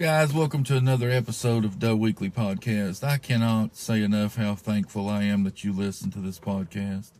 Guys, 0.00 0.32
welcome 0.32 0.64
to 0.64 0.78
another 0.78 1.10
episode 1.10 1.62
of 1.62 1.78
Doe 1.78 1.94
Weekly 1.94 2.30
Podcast. 2.30 3.04
I 3.04 3.18
cannot 3.18 3.76
say 3.76 4.02
enough 4.02 4.36
how 4.36 4.54
thankful 4.54 5.10
I 5.10 5.24
am 5.24 5.44
that 5.44 5.62
you 5.62 5.74
listen 5.74 6.10
to 6.12 6.20
this 6.20 6.40
podcast. 6.40 7.10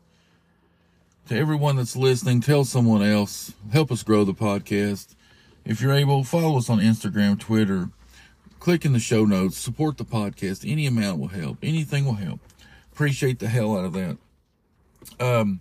To 1.28 1.36
everyone 1.36 1.76
that's 1.76 1.94
listening, 1.94 2.40
tell 2.40 2.64
someone 2.64 3.02
else. 3.02 3.52
Help 3.70 3.92
us 3.92 4.02
grow 4.02 4.24
the 4.24 4.32
podcast. 4.32 5.14
If 5.66 5.82
you're 5.82 5.92
able, 5.92 6.24
follow 6.24 6.56
us 6.56 6.70
on 6.70 6.78
Instagram, 6.78 7.38
Twitter. 7.38 7.90
Click 8.60 8.86
in 8.86 8.94
the 8.94 8.98
show 8.98 9.26
notes. 9.26 9.58
Support 9.58 9.98
the 9.98 10.06
podcast. 10.06 10.66
Any 10.66 10.86
amount 10.86 11.20
will 11.20 11.28
help. 11.28 11.58
Anything 11.62 12.06
will 12.06 12.14
help. 12.14 12.40
Appreciate 12.94 13.40
the 13.40 13.48
hell 13.48 13.76
out 13.76 13.84
of 13.84 13.92
that. 13.92 14.16
Um, 15.20 15.60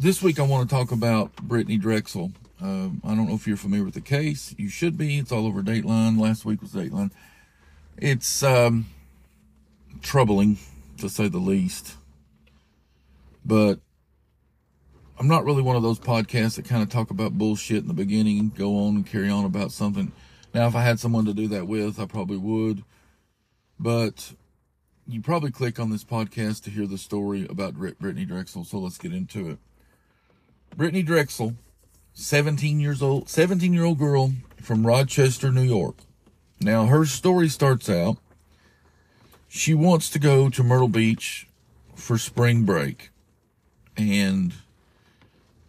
this 0.00 0.20
week 0.20 0.40
I 0.40 0.42
want 0.42 0.68
to 0.68 0.74
talk 0.74 0.90
about 0.90 1.36
Brittany 1.36 1.78
Drexel. 1.78 2.32
Um, 2.62 3.00
I 3.04 3.14
don't 3.14 3.28
know 3.28 3.34
if 3.34 3.46
you're 3.46 3.56
familiar 3.56 3.84
with 3.84 3.94
the 3.94 4.00
case. 4.00 4.54
You 4.58 4.68
should 4.68 4.98
be. 4.98 5.18
It's 5.18 5.32
all 5.32 5.46
over 5.46 5.62
Dateline. 5.62 6.20
Last 6.20 6.44
week 6.44 6.60
was 6.60 6.72
Dateline. 6.72 7.10
It's 7.96 8.42
um, 8.42 8.86
troubling, 10.02 10.58
to 10.98 11.08
say 11.08 11.28
the 11.28 11.38
least. 11.38 11.96
But 13.44 13.80
I'm 15.18 15.28
not 15.28 15.44
really 15.44 15.62
one 15.62 15.76
of 15.76 15.82
those 15.82 15.98
podcasts 15.98 16.56
that 16.56 16.66
kind 16.66 16.82
of 16.82 16.90
talk 16.90 17.10
about 17.10 17.38
bullshit 17.38 17.78
in 17.78 17.88
the 17.88 17.94
beginning 17.94 18.52
go 18.56 18.76
on 18.86 18.96
and 18.96 19.06
carry 19.06 19.30
on 19.30 19.44
about 19.44 19.72
something. 19.72 20.12
Now, 20.52 20.66
if 20.66 20.74
I 20.74 20.82
had 20.82 21.00
someone 21.00 21.24
to 21.26 21.34
do 21.34 21.48
that 21.48 21.66
with, 21.66 21.98
I 21.98 22.06
probably 22.06 22.36
would. 22.36 22.84
But 23.78 24.32
you 25.06 25.22
probably 25.22 25.50
click 25.50 25.80
on 25.80 25.90
this 25.90 26.04
podcast 26.04 26.62
to 26.64 26.70
hear 26.70 26.86
the 26.86 26.98
story 26.98 27.46
about 27.48 27.74
Brittany 27.74 28.24
Drexel. 28.26 28.64
So 28.64 28.78
let's 28.78 28.98
get 28.98 29.12
into 29.12 29.48
it. 29.48 29.58
Brittany 30.76 31.02
Drexel 31.02 31.54
17 32.20 32.80
years 32.80 33.02
old, 33.02 33.28
17 33.28 33.72
year 33.72 33.84
old 33.84 33.98
girl 33.98 34.32
from 34.60 34.86
Rochester, 34.86 35.50
New 35.50 35.62
York. 35.62 35.96
Now, 36.60 36.86
her 36.86 37.06
story 37.06 37.48
starts 37.48 37.88
out 37.88 38.18
she 39.52 39.74
wants 39.74 40.08
to 40.10 40.20
go 40.20 40.48
to 40.48 40.62
Myrtle 40.62 40.88
Beach 40.88 41.48
for 41.96 42.16
spring 42.18 42.62
break. 42.62 43.10
And 43.96 44.54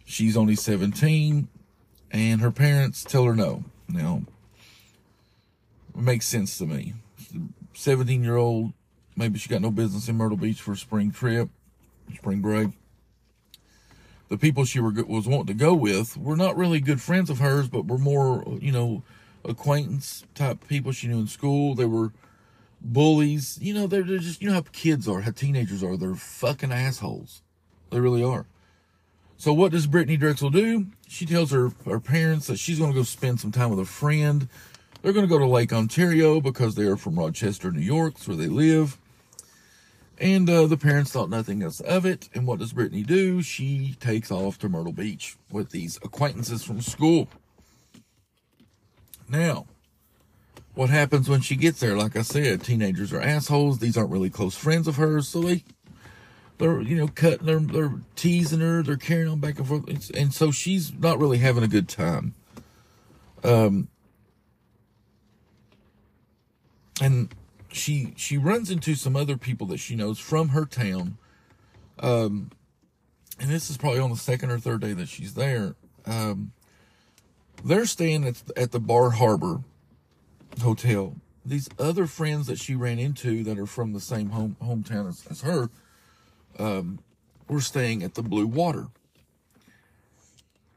she's 0.06 0.38
only 0.38 0.56
17, 0.56 1.48
and 2.12 2.42
her 2.42 2.52
parents 2.52 3.04
tell 3.04 3.24
her 3.24 3.36
no. 3.36 3.64
Now, 3.90 4.22
makes 5.96 6.28
sense 6.28 6.60
to 6.60 6.68
me. 6.68 6.94
17 7.74 8.24
year 8.24 8.36
old, 8.36 8.74
maybe 9.16 9.40
she 9.40 9.50
got 9.50 9.62
no 9.62 9.72
business 9.72 10.08
in 10.08 10.16
Myrtle 10.16 10.38
Beach 10.38 10.62
for 10.62 10.74
a 10.74 10.78
spring 10.78 11.12
trip, 11.12 11.50
spring 12.14 12.42
break 12.42 12.70
the 14.32 14.38
people 14.38 14.64
she 14.64 14.80
were, 14.80 14.92
was 14.92 15.28
wanting 15.28 15.48
to 15.48 15.54
go 15.54 15.74
with 15.74 16.16
were 16.16 16.38
not 16.38 16.56
really 16.56 16.80
good 16.80 17.02
friends 17.02 17.30
of 17.30 17.40
hers, 17.40 17.68
but 17.68 17.86
were 17.86 17.98
more, 17.98 18.46
you 18.62 18.72
know, 18.72 19.04
acquaintance 19.44 20.24
type 20.36 20.66
people 20.70 20.94
she 20.94 21.08
knew 21.08 21.20
in 21.20 21.28
school. 21.28 21.76
They 21.76 21.84
were 21.84 22.14
bullies. 22.80 23.59
You 23.62 23.74
know, 23.74 23.88
they're, 23.88 24.04
they're 24.04 24.20
just, 24.20 24.42
you 24.42 24.48
know 24.48 24.54
how 24.54 24.64
kids 24.72 25.06
are, 25.06 25.20
how 25.20 25.32
teenagers 25.32 25.84
are. 25.84 25.98
They're 25.98 26.16
fucking 26.16 26.72
assholes. 26.72 27.42
They 27.90 28.00
really 28.00 28.24
are. 28.24 28.46
So 29.36 29.52
what 29.52 29.74
does 29.74 29.86
Brittany 29.86 30.16
Drexel 30.16 30.50
do? 30.50 30.86
She 31.09 31.26
tells 31.26 31.52
her, 31.52 31.72
her 31.84 32.00
parents 32.00 32.48
that 32.48 32.58
she's 32.58 32.80
going 32.80 32.92
to 32.92 32.98
go 32.98 33.04
spend 33.04 33.42
some 33.42 33.52
time 33.52 33.70
with 33.70 33.80
a 33.80 33.86
friend. 33.86 34.48
They're 35.02 35.12
going 35.12 35.28
to 35.28 35.30
go 35.30 35.40
to 35.40 35.46
Lake 35.46 35.74
Ontario 35.74 36.40
because 36.40 36.76
they 36.76 36.86
are 36.86 36.96
from 36.96 37.20
Rochester, 37.20 37.70
New 37.70 37.82
York. 37.82 38.14
Where 38.26 38.38
they 38.38 38.48
live. 38.48 38.98
And 40.22 40.48
uh, 40.48 40.68
the 40.68 40.78
parents 40.78 41.12
thought 41.12 41.32
nothing 41.32 41.64
else 41.64 41.80
of 41.80 42.06
it. 42.06 42.30
And 42.36 42.46
what 42.46 42.59
does 42.59 42.74
Brittany 42.74 43.02
do? 43.02 43.42
She 43.42 43.96
takes 44.00 44.30
off 44.30 44.59
to 44.59 44.70
Myrtle 44.70 44.94
Beach 44.94 45.36
with 45.52 45.72
these 45.72 45.98
acquaintances 45.98 46.64
from 46.64 46.80
school. 46.80 47.28
Now, 49.28 49.66
what 50.76 50.92
happens 50.92 51.28
when 51.28 51.42
she 51.42 51.56
gets 51.56 51.80
there? 51.80 51.98
Like 51.98 52.16
I 52.16 52.22
said, 52.22 52.62
teenagers 52.62 53.12
are 53.12 53.20
assholes. 53.20 53.80
These 53.80 53.98
aren't 53.98 54.12
really 54.12 54.30
close 54.30 54.56
friends 54.56 54.88
of 54.88 54.98
hers, 54.98 55.28
so 55.28 55.42
they 55.42 55.64
they're 56.60 56.81
you 56.81 56.98
know 56.98 57.08
cutting, 57.08 57.48
they're 57.48 57.60
they're 57.60 58.00
teasing 58.16 58.60
her, 58.60 58.84
they're 58.84 58.98
carrying 58.98 59.28
on 59.28 59.40
back 59.40 59.58
and 59.58 59.68
forth, 59.68 60.12
and 60.12 60.31
so 60.31 60.52
she's 60.52 60.94
not 60.94 61.18
really 61.18 61.40
having 61.40 61.64
a 61.64 61.68
good 61.68 61.90
time. 61.90 62.36
Um, 63.44 63.88
and 67.02 67.34
she 67.72 68.14
she 68.16 68.38
runs 68.38 68.70
into 68.70 68.96
some 68.96 69.16
other 69.16 69.38
people 69.38 69.68
that 69.68 69.80
she 69.80 69.96
knows 69.96 70.20
from 70.20 70.50
her 70.50 70.66
town. 70.66 71.18
Um, 72.00 72.52
and 73.40 73.50
this 73.50 73.70
is 73.70 73.78
probably 73.78 74.00
on 74.00 74.09
the 74.09 74.18
second 74.18 74.52
or 74.52 74.59
third 74.59 74.82
day 74.82 74.94
that 74.94 75.08
she's 75.08 75.34
there. 75.34 75.76
Um, 76.06 76.52
they're 77.64 77.86
staying 77.86 78.26
at 78.26 78.42
at 78.56 78.72
the 78.72 78.80
Bar 78.80 79.12
Harbor 79.12 79.62
Hotel. 80.62 81.16
These 81.44 81.70
other 81.80 82.06
friends 82.06 82.48
that 82.48 82.60
she 82.60 82.76
ran 82.76 83.00
into 83.00 83.44
that 83.44 83.58
are 83.58 83.66
from 83.66 83.94
the 83.94 84.00
same 84.00 84.30
home 84.30 84.58
hometown 84.62 85.10
as, 85.10 85.26
as 85.30 85.42
her 85.42 85.70
um, 86.60 87.00
were 87.48 87.62
staying 87.62 88.04
at 88.04 88.14
the 88.14 88.24
Blue 88.24 88.46
Water. 88.46 88.88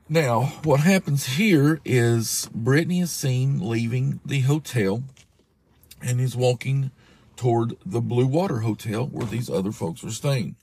Now, 0.08 0.52
what 0.64 0.80
happens 0.80 1.36
here 1.36 1.80
is 1.84 2.48
Brittany 2.54 3.00
is 3.00 3.10
seen 3.10 3.58
leaving 3.58 4.20
the 4.24 4.40
hotel 4.40 5.02
and 6.04 6.20
he's 6.20 6.36
walking 6.36 6.90
toward 7.36 7.76
the 7.84 8.00
Blue 8.00 8.26
Water 8.26 8.60
Hotel 8.60 9.06
where 9.06 9.26
these 9.26 9.50
other 9.50 9.72
folks 9.72 10.04
are 10.04 10.10
staying. 10.10 10.56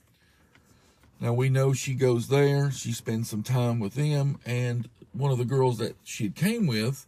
Now 1.20 1.32
we 1.32 1.50
know 1.50 1.72
she 1.72 1.94
goes 1.94 2.28
there, 2.28 2.70
she 2.70 2.92
spends 2.92 3.28
some 3.28 3.42
time 3.42 3.78
with 3.78 3.94
them, 3.94 4.38
and 4.46 4.88
one 5.12 5.30
of 5.30 5.38
the 5.38 5.44
girls 5.44 5.78
that 5.78 5.96
she 6.02 6.30
came 6.30 6.66
with 6.66 7.06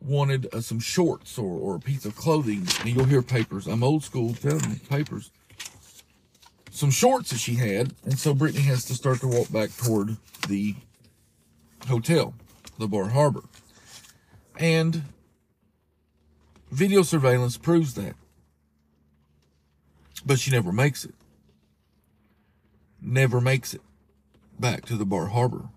wanted 0.00 0.52
uh, 0.52 0.60
some 0.60 0.80
shorts 0.80 1.38
or, 1.38 1.58
or 1.58 1.76
a 1.76 1.80
piece 1.80 2.04
of 2.04 2.16
clothing. 2.16 2.66
And 2.80 2.90
you'll 2.90 3.04
hear 3.04 3.22
papers. 3.22 3.66
I'm 3.66 3.82
old 3.82 4.04
school, 4.04 4.34
telling 4.34 4.68
me 4.68 4.80
papers. 4.88 5.30
Some 6.70 6.90
shorts 6.90 7.30
that 7.30 7.38
she 7.38 7.54
had, 7.54 7.94
and 8.04 8.18
so 8.18 8.34
Brittany 8.34 8.62
has 8.64 8.84
to 8.84 8.94
start 8.94 9.20
to 9.20 9.26
walk 9.26 9.50
back 9.50 9.70
toward 9.76 10.16
the 10.48 10.76
hotel, 11.88 12.34
the 12.78 12.86
Bar 12.86 13.08
Harbor. 13.08 13.42
And 14.58 15.02
Video 16.70 17.02
surveillance 17.02 17.56
proves 17.56 17.94
that. 17.94 18.14
But 20.24 20.38
she 20.38 20.50
never 20.50 20.72
makes 20.72 21.04
it. 21.04 21.14
Never 23.00 23.40
makes 23.40 23.74
it 23.74 23.80
back 24.58 24.84
to 24.86 24.96
the 24.96 25.06
Bar 25.06 25.28
Harbor. 25.28 25.68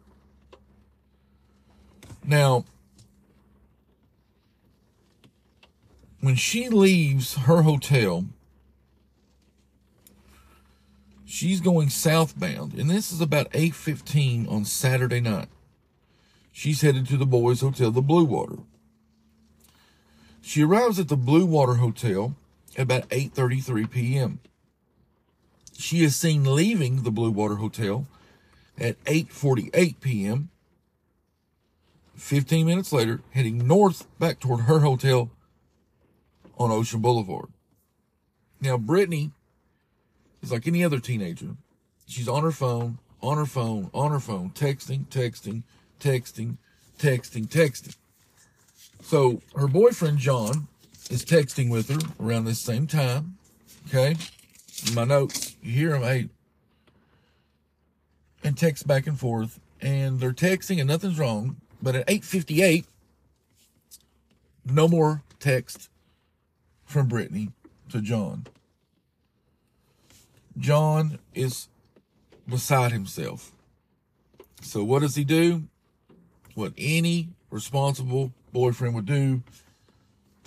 Now, 2.23 2.65
when 6.19 6.35
she 6.35 6.69
leaves 6.69 7.35
her 7.35 7.61
hotel, 7.61 8.25
she's 11.25 11.61
going 11.61 11.89
southbound, 11.89 12.73
and 12.73 12.89
this 12.89 13.11
is 13.11 13.21
about 13.21 13.47
8:15 13.53 14.47
on 14.47 14.65
Saturday 14.65 15.19
night. 15.19 15.49
She's 16.51 16.81
headed 16.81 17.07
to 17.07 17.17
the 17.17 17.25
boys' 17.25 17.61
hotel, 17.61 17.91
the 17.91 18.01
Blue 18.01 18.25
Water. 18.25 18.59
She 20.41 20.63
arrives 20.63 20.99
at 20.99 21.07
the 21.07 21.17
Blue 21.17 21.45
Water 21.45 21.75
Hotel 21.75 22.35
at 22.75 22.83
about 22.83 23.09
8:33 23.09 23.89
p.m. 23.89 24.39
She 25.77 26.03
is 26.03 26.15
seen 26.15 26.55
leaving 26.55 27.03
the 27.03 27.11
Blue 27.11 27.31
Water 27.31 27.55
Hotel 27.55 28.07
at 28.77 29.01
8:48 29.05 29.99
p.m. 30.01 30.49
15 32.15 32.65
minutes 32.65 32.91
later, 32.91 33.21
heading 33.31 33.67
north 33.67 34.05
back 34.19 34.39
toward 34.39 34.61
her 34.61 34.79
hotel 34.79 35.31
on 36.57 36.71
Ocean 36.71 37.01
Boulevard. 37.01 37.47
Now, 38.59 38.77
Brittany 38.77 39.31
is 40.43 40.51
like 40.51 40.67
any 40.67 40.83
other 40.83 40.99
teenager. 40.99 41.55
She's 42.07 42.27
on 42.27 42.43
her 42.43 42.51
phone, 42.51 42.99
on 43.21 43.37
her 43.37 43.45
phone, 43.45 43.89
on 43.93 44.11
her 44.11 44.19
phone, 44.19 44.51
texting, 44.51 45.05
texting, 45.07 45.63
texting, 45.99 46.57
texting, 46.99 47.47
texting. 47.47 47.95
So 49.01 49.41
her 49.55 49.67
boyfriend, 49.67 50.19
John, 50.19 50.67
is 51.09 51.25
texting 51.25 51.69
with 51.69 51.89
her 51.89 51.99
around 52.19 52.45
this 52.45 52.59
same 52.59 52.87
time. 52.87 53.37
Okay. 53.87 54.15
In 54.87 54.95
my 54.95 55.03
notes, 55.03 55.55
you 55.61 55.73
hear 55.73 55.95
him, 55.95 56.03
hey, 56.03 56.29
and 58.43 58.57
text 58.57 58.87
back 58.87 59.07
and 59.07 59.19
forth. 59.19 59.59
And 59.81 60.19
they're 60.19 60.33
texting 60.33 60.79
and 60.79 60.87
nothing's 60.87 61.19
wrong. 61.19 61.57
But 61.81 61.95
at 61.95 62.07
8.58, 62.07 62.85
no 64.65 64.87
more 64.87 65.23
text 65.39 65.89
from 66.85 67.07
Brittany 67.07 67.49
to 67.89 68.01
John. 68.01 68.45
John 70.57 71.19
is 71.33 71.67
beside 72.47 72.91
himself. 72.91 73.51
So 74.61 74.83
what 74.83 75.01
does 75.01 75.15
he 75.15 75.23
do? 75.23 75.63
What 76.53 76.73
any 76.77 77.29
responsible 77.49 78.33
boyfriend 78.51 78.95
would 78.95 79.05
do. 79.05 79.43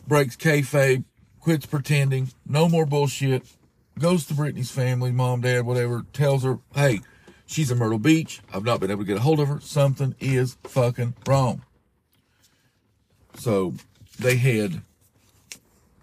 Breaks 0.06 0.36
kayfabe, 0.36 1.04
quits 1.40 1.66
pretending, 1.66 2.30
no 2.46 2.68
more 2.68 2.86
bullshit. 2.86 3.44
Goes 3.98 4.26
to 4.26 4.34
Brittany's 4.34 4.70
family, 4.70 5.12
mom, 5.12 5.40
dad, 5.40 5.64
whatever. 5.64 6.04
Tells 6.12 6.42
her, 6.42 6.58
hey, 6.74 7.00
she's 7.46 7.70
in 7.70 7.78
Myrtle 7.78 7.98
Beach. 7.98 8.40
I've 8.52 8.64
not 8.64 8.80
been 8.80 8.90
able 8.90 9.02
to 9.02 9.06
get 9.06 9.18
a 9.18 9.20
hold 9.20 9.40
of 9.40 9.48
her. 9.48 9.60
Something 9.60 10.14
is 10.20 10.56
fucking 10.64 11.14
wrong. 11.26 11.62
So 13.36 13.74
they 14.18 14.36
head 14.36 14.82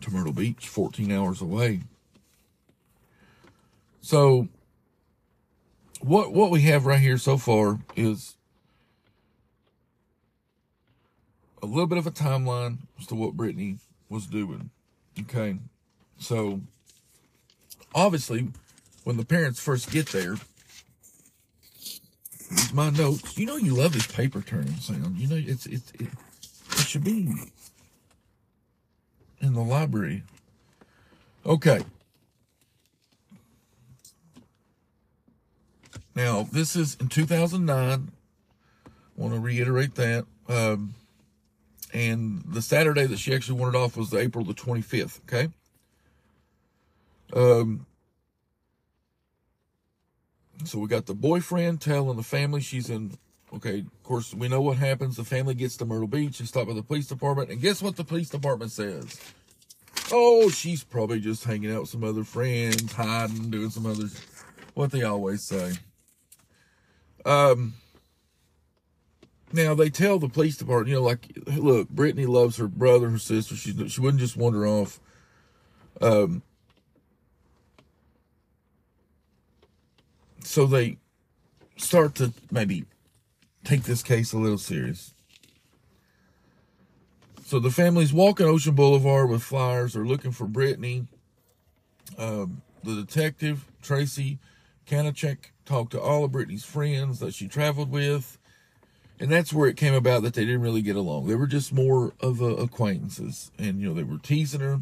to 0.02 0.12
Myrtle 0.12 0.34
Beach, 0.34 0.68
14 0.68 1.12
hours 1.12 1.42
away. 1.42 1.82
So 4.02 4.48
what 6.02 6.34
what 6.34 6.50
we 6.52 6.62
have 6.64 6.86
right 6.86 7.00
here 7.00 7.18
so 7.18 7.38
far 7.38 7.80
is 7.96 8.36
a 11.62 11.66
little 11.66 11.88
bit 11.88 11.98
of 11.98 12.08
a 12.08 12.12
timeline 12.12 12.80
as 13.00 13.08
to 13.08 13.16
what 13.16 13.34
Brittany 13.34 13.78
was 14.10 14.28
doing. 14.28 14.70
Okay. 15.20 15.58
So 16.18 16.62
obviously 17.94 18.50
when 19.04 19.18
the 19.18 19.26
parents 19.26 19.60
first 19.60 19.92
get 19.92 20.08
there, 20.08 20.36
my 22.74 22.90
notes. 22.90 23.38
You 23.38 23.46
know 23.46 23.56
you 23.56 23.74
love 23.74 23.94
this 23.94 24.08
paper 24.08 24.42
turning 24.42 24.76
sound. 24.76 25.18
You 25.18 25.28
know 25.28 25.36
it's 25.36 25.66
it's 25.66 25.92
it, 25.92 26.08
it 26.72 26.80
should 26.80 27.04
be 27.04 27.34
in 29.40 29.54
the 29.54 29.62
library. 29.62 30.24
Okay. 31.46 31.82
Now, 36.14 36.44
this 36.44 36.76
is 36.76 36.98
in 37.00 37.08
2009. 37.08 38.12
I 38.88 38.92
want 39.16 39.34
to 39.34 39.40
reiterate 39.40 39.96
that. 39.96 40.26
Um, 40.50 40.94
and 41.94 42.44
the 42.46 42.62
Saturday 42.62 43.06
that 43.06 43.20
she 43.20 43.34
actually 43.34 43.60
wanted 43.60 43.78
off 43.78 43.98
was 43.98 44.14
April 44.14 44.46
the 44.46 44.54
25th. 44.54 45.20
Okay. 45.22 45.50
Um, 47.34 47.86
so 50.66 50.80
we 50.80 50.88
got 50.88 51.06
the 51.06 51.14
boyfriend 51.14 51.82
telling 51.82 52.18
the 52.18 52.24
family 52.24 52.62
she's 52.62 52.90
in. 52.90 53.18
Okay, 53.54 53.80
of 53.80 54.04
course, 54.04 54.34
we 54.34 54.48
know 54.48 54.62
what 54.62 54.78
happens. 54.78 55.18
The 55.18 55.26
family 55.26 55.54
gets 55.54 55.76
to 55.78 55.86
Myrtle 55.86 56.08
Beach 56.08 56.40
and 56.40 56.48
stop 56.48 56.68
by 56.68 56.74
the 56.74 56.84
police 56.84 57.08
department. 57.08 57.50
And 57.50 57.60
guess 57.60 57.82
what 57.82 57.98
the 57.98 58.04
police 58.06 58.30
department 58.30 58.72
says? 58.72 59.20
Oh, 60.12 60.50
she's 60.50 60.84
probably 60.84 61.20
just 61.20 61.44
hanging 61.44 61.72
out 61.72 61.82
with 61.82 61.90
some 61.90 62.04
other 62.04 62.24
friends, 62.24 62.94
hiding, 62.94 63.50
doing 63.50 63.70
some 63.70 63.86
other, 63.86 64.06
what 64.74 64.92
they 64.92 65.04
always 65.04 65.44
say. 65.44 65.74
Um, 67.26 67.74
now 69.54 69.74
they 69.74 69.90
tell 69.90 70.20
the 70.20 70.30
police 70.30 70.58
department, 70.58 70.90
you 70.90 70.96
know, 70.96 71.04
like, 71.04 71.28
look, 71.48 71.90
Brittany 71.90 72.26
loves 72.26 72.58
her 72.58 72.68
brother, 72.68 73.10
her 73.10 73.18
sister. 73.18 73.56
She 73.56 73.88
she 73.88 74.02
wouldn't 74.02 74.22
just 74.22 74.38
wander 74.38 74.68
off. 74.68 75.00
Um, 76.00 76.42
so 80.44 80.66
they 80.66 80.98
start 81.78 82.16
to 82.16 82.34
maybe 82.52 82.86
take 83.64 83.84
this 83.84 84.04
case 84.04 84.34
a 84.34 84.38
little 84.38 84.58
serious. 84.58 85.14
So 87.46 87.60
the 87.60 87.72
family's 87.72 88.14
walking 88.14 88.46
Ocean 88.46 88.76
Boulevard 88.76 89.30
with 89.30 89.44
flyers. 89.44 89.94
They're 89.94 90.06
looking 90.06 90.32
for 90.32 90.48
Brittany. 90.48 91.08
Um, 92.18 92.62
the 92.84 92.96
detective, 92.96 93.66
Tracy 93.82 94.40
Kanachek, 94.88 95.52
talked 95.66 95.92
to 95.92 96.02
all 96.02 96.24
of 96.24 96.32
Brittany's 96.32 96.64
friends 96.64 97.20
that 97.20 97.34
she 97.34 97.48
traveled 97.48 97.92
with. 97.92 98.38
And 99.22 99.32
that's 99.32 99.54
where 99.54 99.70
it 99.70 99.78
came 99.78 99.94
about 99.94 100.24
that 100.24 100.34
they 100.34 100.46
didn't 100.46 100.64
really 100.64 100.82
get 100.82 100.96
along. 100.96 101.28
They 101.28 101.36
were 101.36 101.46
just 101.46 101.72
more 101.72 102.14
of 102.22 102.42
uh, 102.42 102.56
acquaintances. 102.56 103.52
And, 103.60 103.80
you 103.80 103.88
know, 103.88 103.94
they 103.94 104.02
were 104.02 104.18
teasing 104.18 104.62
her. 104.62 104.82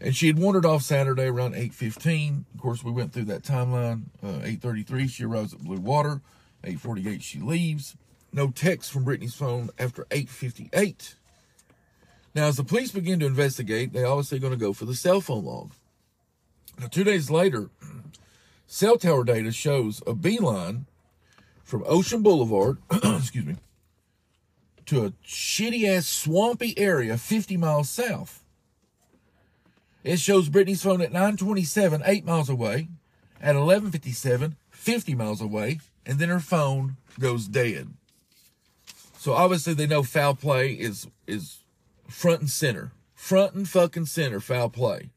And 0.00 0.16
she 0.16 0.28
had 0.28 0.38
wandered 0.38 0.64
off 0.64 0.80
Saturday 0.80 1.26
around 1.26 1.54
8.15. 1.54 2.44
Of 2.54 2.60
course, 2.60 2.82
we 2.82 2.90
went 2.90 3.12
through 3.12 3.24
that 3.24 3.42
timeline. 3.42 4.04
Uh, 4.22 4.40
8.33, 4.46 5.10
she 5.10 5.24
arrives 5.24 5.52
at 5.52 5.60
Blue 5.60 5.76
Water. 5.76 6.22
8.48, 6.64 7.20
she 7.20 7.38
leaves. 7.38 7.96
No 8.32 8.48
text 8.50 8.90
from 8.90 9.04
Brittany's 9.04 9.34
phone 9.34 9.68
after 9.78 10.04
8.58. 10.04 11.14
Now, 12.34 12.46
as 12.46 12.56
the 12.56 12.64
police 12.64 12.92
begin 12.92 13.20
to 13.20 13.26
investigate, 13.26 13.92
they 13.92 14.04
obviously 14.04 14.38
going 14.38 14.54
to 14.54 14.58
go 14.58 14.72
for 14.72 14.86
the 14.86 14.94
cell 14.94 15.20
phone 15.20 15.44
log. 15.44 15.72
Now, 16.80 16.86
two 16.86 17.04
days 17.04 17.30
later, 17.30 17.68
cell 18.66 18.96
tower 18.96 19.22
data 19.22 19.52
shows 19.52 20.02
a 20.06 20.14
beeline 20.14 20.86
from 21.68 21.84
Ocean 21.86 22.22
Boulevard, 22.22 22.78
excuse 22.90 23.44
me, 23.44 23.56
to 24.86 25.04
a 25.04 25.10
shitty 25.22 25.86
ass 25.86 26.06
swampy 26.06 26.72
area 26.78 27.18
50 27.18 27.58
miles 27.58 27.90
south. 27.90 28.42
It 30.02 30.18
shows 30.18 30.48
Brittany's 30.48 30.82
phone 30.82 31.02
at 31.02 31.12
927, 31.12 32.02
8 32.06 32.24
miles 32.24 32.48
away, 32.48 32.88
at 33.38 33.54
1157, 33.54 34.56
50 34.70 35.14
miles 35.14 35.42
away, 35.42 35.80
and 36.06 36.18
then 36.18 36.30
her 36.30 36.40
phone 36.40 36.96
goes 37.20 37.46
dead. 37.46 37.88
So 39.18 39.34
obviously 39.34 39.74
they 39.74 39.86
know 39.86 40.02
foul 40.02 40.34
play 40.34 40.72
is 40.72 41.06
is 41.26 41.58
front 42.08 42.40
and 42.40 42.50
center. 42.50 42.92
Front 43.14 43.52
and 43.52 43.68
fucking 43.68 44.06
center 44.06 44.40
foul 44.40 44.70
play. 44.70 45.10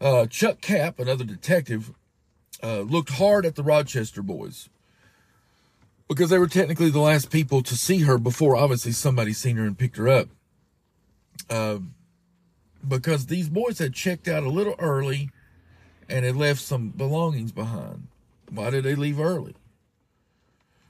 Uh, 0.00 0.24
Chuck 0.24 0.62
Cap, 0.62 0.98
another 0.98 1.24
detective, 1.24 1.92
uh, 2.62 2.80
looked 2.80 3.10
hard 3.10 3.44
at 3.44 3.54
the 3.54 3.62
Rochester 3.62 4.22
boys 4.22 4.70
because 6.10 6.28
they 6.28 6.38
were 6.38 6.48
technically 6.48 6.90
the 6.90 6.98
last 6.98 7.30
people 7.30 7.62
to 7.62 7.76
see 7.76 8.00
her 8.00 8.18
before 8.18 8.56
obviously 8.56 8.90
somebody 8.90 9.32
seen 9.32 9.56
her 9.56 9.64
and 9.64 9.78
picked 9.78 9.96
her 9.96 10.08
up. 10.08 10.28
Um, 11.48 11.94
because 12.86 13.26
these 13.26 13.48
boys 13.48 13.78
had 13.78 13.94
checked 13.94 14.26
out 14.26 14.42
a 14.42 14.48
little 14.48 14.74
early 14.80 15.30
and 16.08 16.24
had 16.24 16.34
left 16.34 16.60
some 16.60 16.88
belongings 16.88 17.52
behind. 17.52 18.08
Why 18.50 18.70
did 18.70 18.82
they 18.84 18.96
leave 18.96 19.20
early? 19.20 19.54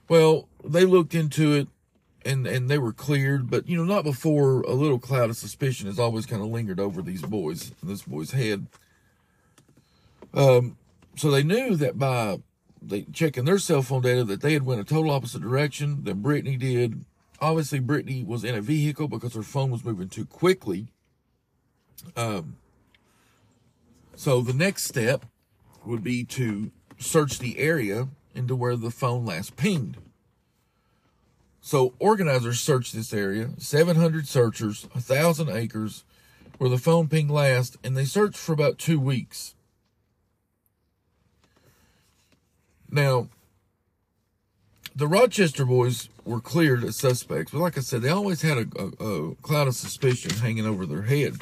Well, 0.09 0.47
they 0.63 0.85
looked 0.85 1.13
into 1.13 1.53
it 1.53 1.67
and 2.25 2.47
and 2.47 2.67
they 2.69 2.79
were 2.79 2.93
cleared, 2.93 3.49
but 3.49 3.69
you 3.69 3.77
know, 3.77 3.83
not 3.83 4.03
before 4.03 4.61
a 4.61 4.73
little 4.73 4.99
cloud 4.99 5.29
of 5.29 5.37
suspicion 5.37 5.85
has 5.85 5.99
always 5.99 6.25
kind 6.25 6.41
of 6.41 6.47
lingered 6.47 6.79
over 6.79 7.03
these 7.03 7.21
boys, 7.21 7.71
this 7.83 8.01
boy's 8.01 8.31
head. 8.31 8.65
Um, 10.33 10.77
so 11.15 11.29
they 11.29 11.43
knew 11.43 11.75
that 11.75 11.99
by 11.99 12.39
they 12.81 13.03
checking 13.13 13.45
their 13.45 13.59
cell 13.59 13.81
phone 13.81 14.01
data 14.01 14.23
that 14.23 14.41
they 14.41 14.53
had 14.53 14.63
went 14.63 14.81
a 14.81 14.83
total 14.83 15.11
opposite 15.11 15.41
direction 15.41 16.03
than 16.03 16.21
Brittany 16.21 16.57
did. 16.57 17.05
Obviously, 17.39 17.79
Brittany 17.79 18.23
was 18.23 18.43
in 18.43 18.55
a 18.55 18.61
vehicle 18.61 19.07
because 19.07 19.33
her 19.33 19.43
phone 19.43 19.71
was 19.71 19.85
moving 19.85 20.09
too 20.09 20.25
quickly. 20.25 20.87
Um, 22.15 22.57
so 24.15 24.41
the 24.41 24.53
next 24.53 24.85
step 24.85 25.25
would 25.85 26.03
be 26.03 26.23
to 26.25 26.71
search 26.97 27.39
the 27.39 27.59
area 27.59 28.07
into 28.35 28.55
where 28.55 28.75
the 28.75 28.91
phone 28.91 29.25
last 29.25 29.55
pinged. 29.55 29.97
So 31.61 31.93
organizers 31.99 32.59
searched 32.59 32.93
this 32.93 33.13
area, 33.13 33.51
700 33.57 34.27
searchers, 34.27 34.87
1,000 34.93 35.49
acres, 35.49 36.03
where 36.57 36.69
the 36.69 36.77
phone 36.77 37.07
pinged 37.07 37.31
last, 37.31 37.77
and 37.83 37.95
they 37.95 38.05
searched 38.05 38.37
for 38.37 38.53
about 38.53 38.79
two 38.79 38.99
weeks. 38.99 39.55
Now, 42.91 43.29
the 44.93 45.07
Rochester 45.07 45.65
boys 45.65 46.09
were 46.25 46.41
cleared 46.41 46.83
as 46.83 46.97
suspects, 46.97 47.53
but 47.53 47.59
like 47.59 47.77
I 47.77 47.81
said, 47.81 48.01
they 48.01 48.09
always 48.09 48.41
had 48.41 48.57
a, 48.57 48.67
a, 48.77 49.05
a 49.05 49.35
cloud 49.35 49.69
of 49.69 49.75
suspicion 49.75 50.31
hanging 50.31 50.65
over 50.65 50.85
their 50.85 51.03
head. 51.03 51.37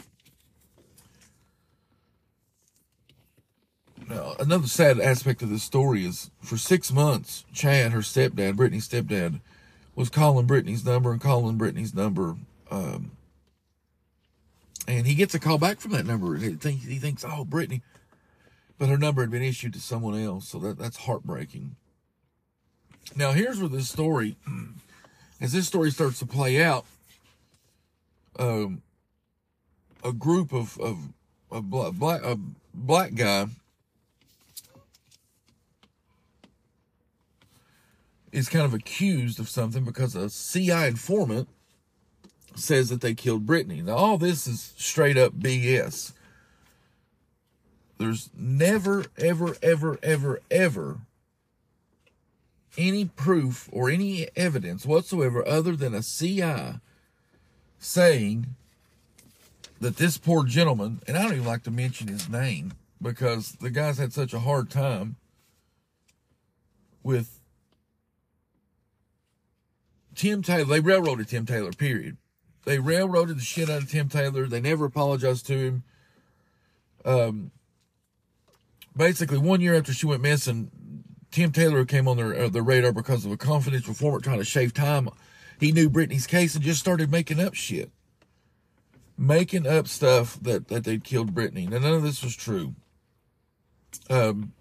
Now, 4.07 4.35
another 4.39 4.67
sad 4.67 4.99
aspect 4.99 5.41
of 5.41 5.49
this 5.49 5.63
story 5.63 6.05
is 6.05 6.31
for 6.41 6.57
six 6.57 6.91
months, 6.91 7.45
Chad, 7.53 7.91
her 7.91 7.99
stepdad, 7.99 8.55
Brittany's 8.55 8.87
stepdad, 8.87 9.39
was 9.95 10.09
calling 10.09 10.45
Brittany's 10.45 10.85
number 10.85 11.11
and 11.11 11.21
calling 11.21 11.57
Brittany's 11.57 11.93
number. 11.93 12.37
Um, 12.71 13.11
and 14.87 15.05
he 15.05 15.13
gets 15.13 15.35
a 15.35 15.39
call 15.39 15.57
back 15.57 15.79
from 15.79 15.91
that 15.91 16.05
number. 16.05 16.37
He 16.37 16.55
thinks, 16.55 16.85
he 16.85 16.97
thinks, 16.97 17.23
oh, 17.27 17.45
Brittany 17.45 17.81
but 18.79 18.87
her 18.87 18.97
number 18.97 19.21
had 19.21 19.29
been 19.29 19.43
issued 19.43 19.73
to 19.73 19.79
someone 19.79 20.17
else, 20.17 20.47
so 20.47 20.57
that, 20.59 20.79
that's 20.79 20.97
heartbreaking. 20.97 21.75
Now, 23.15 23.33
here's 23.33 23.59
where 23.59 23.69
this 23.69 23.89
story, 23.89 24.37
as 25.41 25.51
this 25.51 25.67
story 25.67 25.91
starts 25.91 26.17
to 26.19 26.25
play 26.25 26.63
out, 26.63 26.85
um, 28.39 28.81
a 30.03 30.13
group 30.13 30.53
of, 30.53 30.79
of, 30.79 30.97
of 31.51 31.69
black, 31.69 32.23
a 32.23 32.39
black 32.73 33.15
guy 33.15 33.47
is 38.31 38.47
kind 38.47 38.63
of 38.63 38.73
accused 38.73 39.39
of 39.39 39.49
something 39.49 39.83
because 39.83 40.15
a 40.15 40.29
CI 40.29 40.87
informant 40.87 41.49
says 42.55 42.87
that 42.89 43.01
they 43.01 43.13
killed 43.13 43.45
Brittany. 43.45 43.81
Now, 43.81 43.95
all 43.95 44.17
this 44.17 44.47
is 44.47 44.73
straight 44.77 45.17
up 45.17 45.33
BS. 45.33 46.13
There's 47.99 48.29
never, 48.33 49.05
ever, 49.17 49.57
ever, 49.61 49.99
ever, 50.01 50.41
ever 50.49 51.01
any 52.77 53.05
proof 53.05 53.67
or 53.73 53.89
any 53.89 54.29
evidence 54.37 54.85
whatsoever 54.85 55.45
other 55.45 55.75
than 55.75 55.93
a 55.93 56.01
CI 56.01 56.79
saying 57.77 58.55
that 59.81 59.97
this 59.97 60.17
poor 60.17 60.45
gentleman, 60.45 61.01
and 61.07 61.17
I 61.17 61.23
don't 61.23 61.33
even 61.33 61.45
like 61.45 61.63
to 61.63 61.71
mention 61.71 62.07
his 62.07 62.29
name 62.29 62.73
because 63.01 63.53
the 63.53 63.69
guy's 63.69 63.97
had 63.97 64.13
such 64.13 64.33
a 64.33 64.39
hard 64.39 64.69
time 64.69 65.17
with 67.03 67.39
Tim 70.15 70.41
Taylor. 70.41 70.65
They 70.65 70.79
railroaded 70.79 71.27
Tim 71.27 71.45
Taylor, 71.45 71.71
period. 71.71 72.15
they 72.65 72.79
railroaded 72.79 73.37
the 73.37 73.41
shit 73.41 73.69
out 73.69 73.83
of 73.83 73.91
Tim 73.91 74.07
Taylor. 74.07 74.47
They 74.47 74.61
never 74.61 74.85
apologized 74.85 75.47
to 75.47 75.57
him. 75.57 75.83
Um, 77.03 77.51
basically, 78.95 79.37
one 79.37 79.61
year 79.61 79.75
after 79.75 79.93
she 79.93 80.05
went 80.05 80.21
missing, 80.21 80.71
Tim 81.31 81.51
Taylor 81.51 81.85
came 81.85 82.07
on 82.07 82.17
their 82.17 82.35
uh, 82.35 82.49
radar 82.49 82.91
because 82.91 83.25
of 83.25 83.31
a 83.31 83.37
confidential 83.37 83.89
informant 83.89 84.23
trying 84.23 84.39
to 84.39 84.45
shave 84.45 84.73
time. 84.73 85.09
He 85.59 85.71
knew 85.71 85.89
Brittany's 85.89 86.27
case 86.27 86.55
and 86.55 86.63
just 86.63 86.79
started 86.79 87.11
making 87.11 87.39
up 87.39 87.53
shit, 87.53 87.91
making 89.17 89.67
up 89.67 89.87
stuff 89.87 90.39
that 90.41 90.69
that 90.69 90.85
they'd 90.85 91.03
killed 91.03 91.33
Brittany. 91.33 91.67
Now 91.67 91.79
none 91.79 91.93
of 91.93 92.03
this 92.03 92.23
was 92.23 92.35
true. 92.35 92.75
Um, 94.09 94.53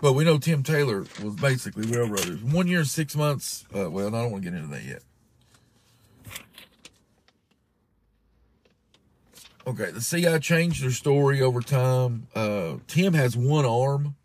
but 0.00 0.14
we 0.14 0.24
know 0.24 0.38
Tim 0.38 0.62
Taylor 0.62 1.04
was 1.22 1.36
basically 1.36 1.86
railroaded. 1.86 2.52
One 2.52 2.66
year, 2.66 2.80
and 2.80 2.88
six 2.88 3.14
months. 3.14 3.64
Uh, 3.74 3.90
well, 3.90 4.08
I 4.08 4.22
don't 4.22 4.32
want 4.32 4.44
to 4.44 4.50
get 4.50 4.58
into 4.58 4.74
that 4.74 4.84
yet. 4.84 5.02
Okay, 9.66 9.90
the 9.90 10.00
CI 10.00 10.38
changed 10.38 10.82
their 10.82 10.90
story 10.90 11.42
over 11.42 11.60
time. 11.60 12.26
Uh, 12.34 12.76
Tim 12.86 13.12
has 13.14 13.36
one 13.36 13.66
arm. 13.66 14.16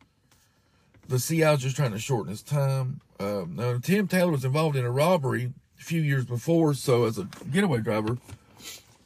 The 1.07 1.19
CI 1.19 1.43
is 1.43 1.59
just 1.59 1.75
trying 1.75 1.91
to 1.91 1.99
shorten 1.99 2.29
his 2.29 2.41
time. 2.41 3.01
Uh, 3.19 3.43
now, 3.47 3.77
Tim 3.77 4.07
Taylor 4.07 4.31
was 4.31 4.45
involved 4.45 4.75
in 4.75 4.85
a 4.85 4.91
robbery 4.91 5.53
a 5.79 5.83
few 5.83 6.01
years 6.01 6.25
before, 6.25 6.73
so 6.73 7.05
as 7.05 7.17
a 7.17 7.27
getaway 7.51 7.79
driver, 7.79 8.17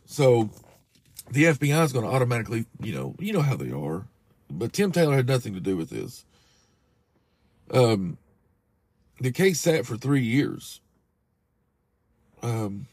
so 0.06 0.50
the 1.32 1.46
FBI 1.46 1.84
is 1.84 1.94
going 1.94 2.06
to 2.06 2.12
automatically, 2.12 2.66
you 2.82 2.94
know, 2.94 3.16
you 3.20 3.34
know 3.34 3.42
how 3.42 3.56
they 3.56 3.72
are. 3.72 4.06
But 4.50 4.74
Tim 4.74 4.92
Taylor 4.92 5.16
had 5.16 5.28
nothing 5.28 5.54
to 5.54 5.60
do 5.60 5.78
with 5.78 5.90
this. 5.90 6.26
Um, 7.72 8.18
the 9.20 9.32
case 9.32 9.60
sat 9.60 9.86
for 9.86 9.98
three 9.98 10.24
years. 10.24 10.82
Um, 12.42 12.88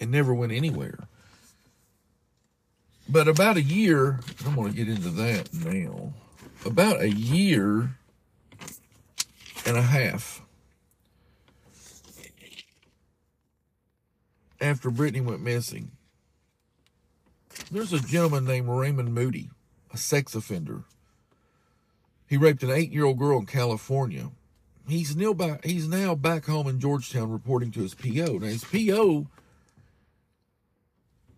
and 0.00 0.10
never 0.10 0.34
went 0.34 0.52
anywhere. 0.52 1.08
But 3.08 3.26
about 3.26 3.56
a 3.56 3.62
year, 3.62 4.20
I'm 4.44 4.54
going 4.54 4.72
to 4.72 4.76
get 4.76 4.88
into 4.88 5.08
that 5.10 5.52
now. 5.54 6.12
About 6.66 7.00
a 7.00 7.08
year 7.08 7.96
and 9.64 9.76
a 9.76 9.82
half 9.82 10.42
after 14.60 14.90
Brittany 14.90 15.20
went 15.20 15.40
missing, 15.40 15.92
there's 17.70 17.92
a 17.92 18.00
gentleman 18.00 18.44
named 18.44 18.68
Raymond 18.68 19.14
Moody, 19.14 19.50
a 19.92 19.96
sex 19.96 20.34
offender. 20.34 20.82
He 22.26 22.36
raped 22.36 22.62
an 22.62 22.70
eight 22.70 22.92
year 22.92 23.04
old 23.04 23.18
girl 23.18 23.38
in 23.38 23.46
California. 23.46 24.30
He's 24.86 25.16
now 25.16 25.32
back, 25.32 25.64
he's 25.64 25.88
now 25.88 26.14
back 26.14 26.46
home 26.46 26.66
in 26.66 26.80
Georgetown 26.80 27.30
reporting 27.30 27.70
to 27.72 27.80
his 27.80 27.94
PO. 27.94 28.38
Now, 28.38 28.46
his 28.46 28.64
PO 28.64 29.28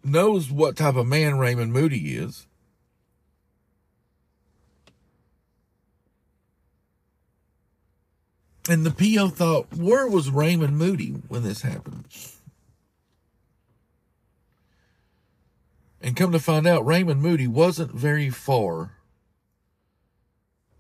knows 0.05 0.51
what 0.51 0.77
type 0.77 0.97
of 0.97 1.07
man 1.07 1.39
Raymond 1.39 1.73
Moody 1.73 2.17
is. 2.17 2.47
And 8.69 8.87
the 8.87 8.91
PO 8.91 9.29
thought, 9.29 9.75
where 9.77 10.07
was 10.07 10.31
Raymond 10.31 10.77
Moody 10.77 11.11
when 11.29 11.43
this 11.43 11.63
happened? 11.63 12.07
And 16.01 16.17
come 16.17 16.33
to 16.33 16.39
find 16.39 16.67
out, 16.67 16.87
Raymond 16.87 17.21
Moody 17.21 17.47
wasn't 17.47 17.93
very 17.93 18.31
far 18.31 18.93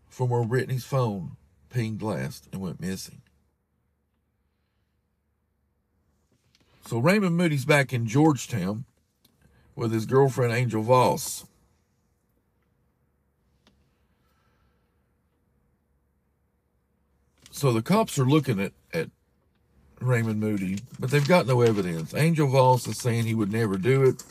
from 0.08 0.30
where 0.30 0.44
Brittany's 0.44 0.84
phone 0.84 1.36
pinged 1.68 2.02
last 2.02 2.48
and 2.52 2.60
went 2.60 2.80
missing. 2.80 3.22
So 6.86 6.98
Raymond 6.98 7.36
Moody's 7.36 7.64
back 7.64 7.92
in 7.92 8.06
Georgetown 8.06 8.84
with 9.80 9.92
his 9.92 10.04
girlfriend 10.04 10.52
Angel 10.52 10.82
Voss. 10.82 11.46
So 17.50 17.72
the 17.72 17.80
cops 17.80 18.18
are 18.18 18.26
looking 18.26 18.60
at, 18.60 18.72
at 18.92 19.08
Raymond 19.98 20.38
Moody, 20.38 20.80
but 20.98 21.10
they've 21.10 21.26
got 21.26 21.46
no 21.46 21.62
evidence. 21.62 22.12
Angel 22.14 22.46
Voss 22.46 22.86
is 22.86 22.98
saying 22.98 23.24
he 23.24 23.34
would 23.34 23.50
never 23.50 23.78
do 23.78 24.02
it. 24.02 24.22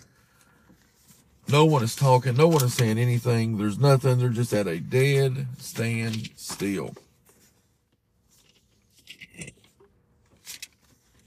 No 1.47 1.65
one 1.65 1.81
is 1.81 1.95
talking. 1.95 2.37
No 2.37 2.47
one 2.47 2.63
is 2.63 2.75
saying 2.75 2.99
anything. 2.99 3.57
There's 3.57 3.79
nothing. 3.79 4.19
They're 4.19 4.29
just 4.29 4.53
at 4.53 4.67
a 4.67 4.79
dead 4.79 5.47
stand 5.57 6.29
still. 6.35 6.93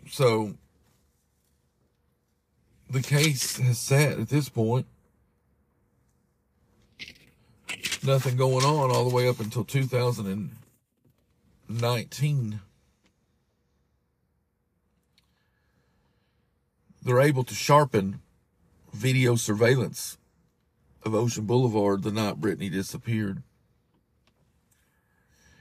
So 0.09 0.55
the 2.93 3.03
case 3.03 3.57
has 3.57 3.79
sat 3.79 4.19
at 4.19 4.29
this 4.29 4.51
point. 4.51 4.85
Nothing 8.05 8.37
going 8.37 8.67
on 8.67 8.91
all 8.91 9.09
the 9.09 9.15
way 9.15 9.29
up 9.29 9.39
until 9.41 9.65
2019. 9.65 12.61
They're 17.03 17.21
able 17.21 17.45
to 17.45 17.55
sharpen 17.55 18.21
video 18.93 19.37
surveillance 19.37 20.19
of 21.03 21.15
Ocean 21.15 21.47
Boulevard 21.47 22.03
the 22.03 22.13
night 22.13 22.43
Brittany 22.43 22.69
disappeared. 22.69 23.43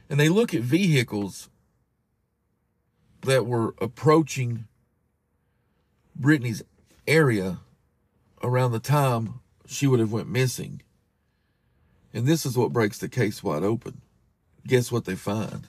And 0.09 0.19
they 0.19 0.27
look 0.27 0.53
at 0.53 0.63
vehicles 0.63 1.47
that 3.21 3.45
were 3.45 3.73
approaching 3.79 4.67
Brittany's 6.13 6.61
area 7.07 7.59
around 8.43 8.71
the 8.71 8.79
time 8.79 9.41
she 9.65 9.87
would 9.87 9.99
have 9.99 10.11
went 10.11 10.29
missing. 10.29 10.81
And 12.13 12.25
this 12.25 12.45
is 12.45 12.57
what 12.57 12.73
breaks 12.73 12.97
the 12.97 13.09
case 13.09 13.43
wide 13.43 13.63
open. 13.63 14.01
Guess 14.67 14.91
what 14.91 15.05
they 15.05 15.15
find? 15.15 15.67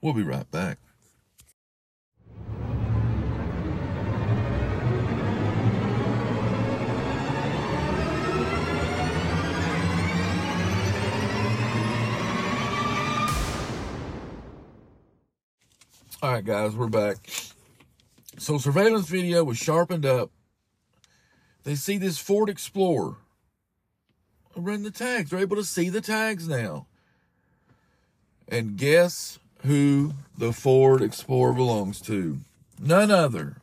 We'll 0.00 0.12
be 0.12 0.22
right 0.22 0.50
back. 0.50 0.78
All 16.20 16.32
right, 16.32 16.44
guys, 16.44 16.74
we're 16.74 16.88
back. 16.88 17.16
So, 18.38 18.58
surveillance 18.58 19.08
video 19.08 19.44
was 19.44 19.56
sharpened 19.56 20.04
up 20.04 20.32
they 21.64 21.74
see 21.74 21.98
this 21.98 22.18
Ford 22.18 22.48
Explorer. 22.48 23.16
Run 24.56 24.82
the 24.82 24.90
tags. 24.90 25.30
They're 25.30 25.40
able 25.40 25.56
to 25.56 25.64
see 25.64 25.88
the 25.88 26.00
tags 26.00 26.48
now. 26.48 26.86
And 28.48 28.76
guess 28.76 29.38
who 29.64 30.14
the 30.36 30.52
Ford 30.52 31.02
Explorer 31.02 31.52
belongs 31.52 32.00
to? 32.02 32.38
None 32.80 33.10
other 33.10 33.56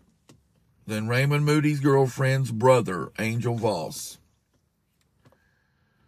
than 0.86 1.08
Raymond 1.08 1.46
Moody's 1.46 1.80
girlfriend's 1.80 2.52
brother, 2.52 3.12
Angel 3.18 3.56
Voss. 3.56 4.20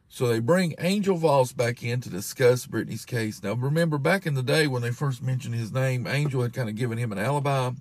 So 0.10 0.27
they 0.27 0.39
bring 0.39 0.75
Angel 0.79 1.15
Voss 1.15 1.51
back 1.51 1.84
in 1.84 2.01
to 2.01 2.10
discuss 2.10 2.65
Brittany's 2.65 3.06
case. 3.06 3.44
Now, 3.44 3.53
remember, 3.53 3.98
back 3.98 4.25
in 4.25 4.34
the 4.34 4.44
day 4.44 4.67
when 4.67 4.82
they 4.82 4.91
first 4.91 5.22
mentioned 5.22 5.56
his 5.56 5.72
name, 5.72 6.08
Angel 6.08 6.41
had 6.41 6.53
kind 6.53 6.70
of 6.70 6.75
given 6.75 6.98
him 6.98 7.12
an 7.12 7.20
alibi 7.20 7.72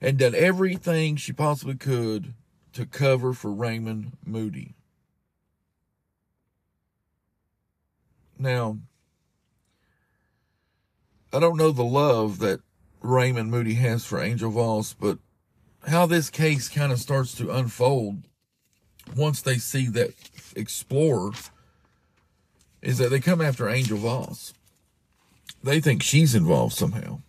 and 0.00 0.18
done 0.18 0.34
everything 0.34 1.16
she 1.16 1.32
possibly 1.32 1.74
could 1.74 2.34
to 2.76 2.84
cover 2.84 3.32
for 3.32 3.50
Raymond 3.50 4.18
Moody. 4.22 4.74
Now, 8.38 8.76
I 11.32 11.40
don't 11.40 11.56
know 11.56 11.72
the 11.72 11.82
love 11.82 12.38
that 12.40 12.60
Raymond 13.00 13.50
Moody 13.50 13.74
has 13.74 14.04
for 14.04 14.20
Angel 14.20 14.50
Voss, 14.50 14.92
but 14.92 15.16
how 15.88 16.04
this 16.04 16.28
case 16.28 16.68
kind 16.68 16.92
of 16.92 16.98
starts 16.98 17.34
to 17.36 17.50
unfold 17.50 18.24
once 19.16 19.40
they 19.40 19.56
see 19.56 19.86
that 19.88 20.12
Explorer 20.54 21.32
is 22.82 22.98
that 22.98 23.08
they 23.08 23.20
come 23.20 23.40
after 23.40 23.70
Angel 23.70 23.96
Voss. 23.96 24.52
They 25.62 25.80
think 25.80 26.02
she's 26.02 26.34
involved 26.34 26.74
somehow. 26.74 27.22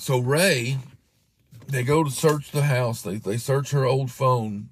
So 0.00 0.18
Ray, 0.18 0.78
they 1.68 1.82
go 1.82 2.02
to 2.02 2.10
search 2.10 2.52
the 2.52 2.62
house. 2.62 3.02
They 3.02 3.18
they 3.18 3.36
search 3.36 3.72
her 3.72 3.84
old 3.84 4.10
phone. 4.10 4.70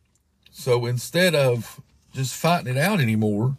So 0.51 0.87
instead 0.87 1.35
of 1.35 1.83
just 2.15 2.35
fighting 2.35 2.75
it 2.75 2.81
out 2.81 2.99
anymore, 2.99 3.59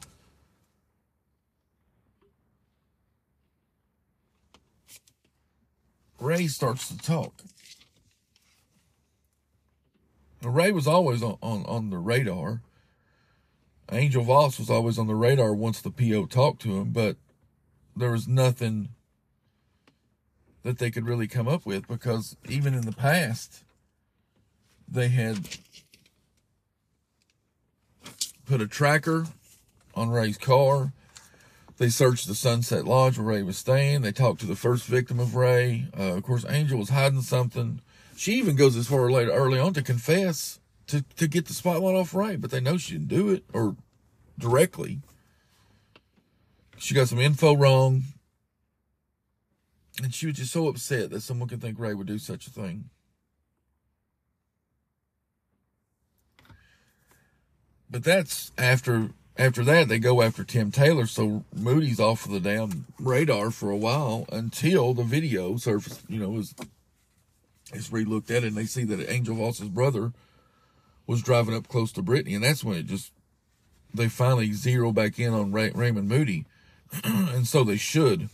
Ray 6.20 6.48
starts 6.48 6.88
to 6.88 6.98
talk. 6.98 7.44
Ray 10.42 10.72
was 10.72 10.88
always 10.88 11.22
on, 11.22 11.38
on, 11.44 11.68
on 11.68 11.92
the 11.92 12.00
radar. 12.00 12.64
Angel 13.92 14.24
Voss 14.24 14.58
was 14.58 14.72
always 14.72 14.98
on 14.98 15.06
the 15.06 15.14
radar 15.14 15.54
once 15.54 15.82
the 15.82 15.92
PO 15.92 16.26
talked 16.26 16.64
to 16.64 16.78
him, 16.78 16.90
but 16.90 17.18
there 17.96 18.12
was 18.12 18.28
nothing 18.28 18.90
that 20.70 20.78
they 20.78 20.92
could 20.92 21.08
really 21.08 21.28
come 21.28 21.48
up 21.48 21.66
with 21.66 21.88
because 21.88 22.38
even 22.48 22.76
in 22.76 22.82
the 22.82 22.92
past, 22.92 23.64
they 24.88 25.08
had 25.08 25.50
put 28.46 28.62
a 28.62 28.68
tracker 28.68 29.26
on 29.96 30.12
Ray's 30.12 30.38
car. 30.38 30.94
They 31.78 31.90
searched 31.90 32.28
the 32.28 32.36
Sunset 32.36 32.86
Lodge 32.86 33.18
where 33.18 33.26
Ray 33.26 33.42
was 33.42 33.58
staying. 33.58 34.02
They 34.02 34.12
talked 34.12 34.42
to 34.42 34.46
the 34.46 34.56
first 34.56 34.86
victim 34.86 35.20
of 35.20 35.34
Ray. 35.34 35.88
Uh, 35.98 36.18
of 36.18 36.24
course, 36.24 36.46
Angel 36.48 36.78
was 36.78 36.90
hiding 36.90 37.22
something. 37.22 37.82
She 38.16 38.34
even 38.34 38.56
goes 38.56 38.76
as 38.76 38.88
far 38.88 39.10
later 39.10 39.32
early 39.32 39.58
on 39.60 39.74
to 39.74 39.82
confess 39.82 40.60
to, 40.86 41.04
to 41.18 41.28
get 41.28 41.48
the 41.48 41.54
spotlight 41.54 41.96
off 41.96 42.14
Ray, 42.14 42.36
but 42.36 42.52
they 42.52 42.60
know 42.60 42.78
she 42.78 42.94
didn't 42.94 43.08
do 43.08 43.30
it 43.30 43.44
or 43.54 43.76
directly. 44.38 45.00
She 46.78 46.94
got 46.94 47.08
some 47.08 47.20
info 47.20 47.56
wrong. 47.56 48.04
And 50.02 50.14
she 50.14 50.28
was 50.28 50.36
just 50.36 50.54
so 50.54 50.68
upset 50.68 51.10
that 51.10 51.22
someone 51.22 51.50
could 51.50 51.62
think 51.62 51.78
Ray 51.78 51.94
would 51.94 52.08
do 52.08 52.20
such 52.20 52.48
a 52.48 52.52
thing. 52.52 52.90
But 57.90 58.04
that's 58.04 58.52
after 58.58 59.10
after 59.38 59.64
that 59.64 59.88
they 59.88 60.00
go 60.00 60.22
after 60.22 60.44
Tim 60.44 60.72
Taylor, 60.72 61.06
so 61.06 61.44
Moody's 61.54 62.00
off 62.00 62.26
of 62.26 62.32
the 62.32 62.40
damn 62.40 62.86
radar 63.00 63.52
for 63.52 63.72
a 63.72 63.78
while 63.78 64.26
until 64.32 64.94
the 64.94 65.04
video 65.04 65.58
surface, 65.58 66.04
you 66.08 66.20
know, 66.20 66.38
is 66.38 66.54
is 67.74 67.90
relooked 67.90 68.32
at 68.32 68.44
and 68.44 68.56
they 68.56 68.66
see 68.66 68.84
that 68.84 69.12
Angel 69.12 69.36
Voss's 69.36 69.70
brother 69.70 70.14
was 71.08 71.22
driving 71.24 71.56
up 71.56 71.68
close 71.68 71.92
to 71.94 72.02
Brittany, 72.02 72.36
and 72.36 72.44
that's 72.44 72.64
when 72.64 72.78
it 72.78 72.86
just 72.86 73.12
they 73.94 74.08
finally 74.08 74.54
zero 74.54 74.92
back 74.92 75.18
in 75.20 75.34
on 75.34 75.52
Ray, 75.52 75.72
Raymond 75.74 76.08
Moody, 76.08 76.46
and 77.04 77.48
so 77.48 77.64
they 77.64 77.78
should. 77.78 78.30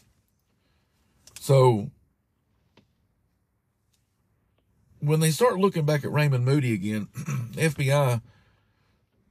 So 1.46 1.92
when 5.00 5.20
they 5.20 5.30
start 5.30 5.60
looking 5.60 5.86
back 5.86 6.04
at 6.04 6.12
Raymond 6.12 6.44
Moody 6.44 6.74
again, 6.74 7.08
FBI 7.54 8.20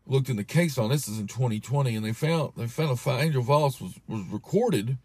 looked 0.06 0.28
in 0.28 0.36
the 0.36 0.44
case 0.44 0.78
on 0.78 0.90
this 0.90 1.08
is 1.08 1.18
in 1.18 1.26
2020, 1.26 1.96
and 1.96 2.06
they 2.06 2.12
found 2.12 2.52
they 2.56 2.68
found 2.68 2.92
a 2.92 2.96
file. 2.96 3.18
Angel 3.18 3.42
Voss 3.42 3.80
was 3.80 3.94
was 4.06 4.22
recorded 4.28 4.96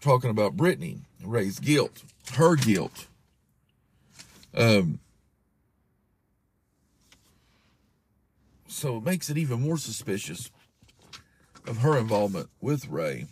talking 0.00 0.30
about 0.30 0.56
Brittany 0.56 1.00
Ray's 1.22 1.58
guilt, 1.58 2.04
her 2.32 2.56
guilt. 2.56 3.06
Um, 4.54 4.98
so 8.66 8.96
it 8.96 9.04
makes 9.04 9.28
it 9.28 9.36
even 9.36 9.60
more 9.60 9.76
suspicious 9.76 10.50
of 11.66 11.76
her 11.82 11.98
involvement 11.98 12.48
with 12.62 12.88
Ray. 12.88 13.26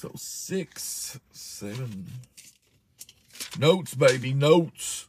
So 0.00 0.12
six, 0.16 1.20
seven 1.30 2.06
notes, 3.58 3.94
baby, 3.94 4.32
notes. 4.32 5.08